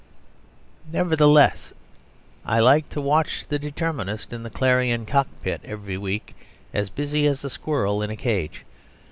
Nevertheless, 0.91 1.73
I 2.43 2.59
like 2.59 2.89
to 2.89 2.99
watch 2.99 3.45
the 3.45 3.59
Determinist 3.59 4.33
in 4.33 4.41
the 4.41 4.49
"Clarion" 4.49 5.05
Cockpit 5.05 5.61
every 5.63 5.95
week, 5.95 6.35
as 6.73 6.89
busy 6.89 7.27
as 7.27 7.43
a 7.43 7.51
squirrel 7.51 8.01
in 8.01 8.09
a 8.09 8.17
cage. 8.17 8.65